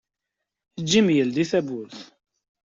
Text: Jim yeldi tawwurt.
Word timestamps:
Jim 0.89 1.07
yeldi 1.17 1.43
tawwurt. 1.51 1.97